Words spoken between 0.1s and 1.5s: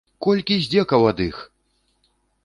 Колькі здзекаў ад іх?!